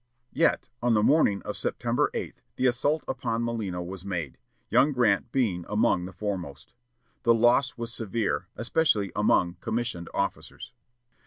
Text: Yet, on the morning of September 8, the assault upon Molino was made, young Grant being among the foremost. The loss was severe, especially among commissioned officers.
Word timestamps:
Yet, 0.33 0.67
on 0.81 0.95
the 0.95 1.03
morning 1.03 1.43
of 1.43 1.55
September 1.55 2.09
8, 2.15 2.41
the 2.55 2.65
assault 2.65 3.03
upon 3.07 3.43
Molino 3.43 3.83
was 3.83 4.03
made, 4.03 4.39
young 4.67 4.93
Grant 4.93 5.31
being 5.31 5.63
among 5.69 6.05
the 6.05 6.11
foremost. 6.11 6.73
The 7.21 7.35
loss 7.35 7.77
was 7.77 7.93
severe, 7.93 8.47
especially 8.55 9.11
among 9.15 9.57
commissioned 9.61 10.09
officers. 10.11 10.73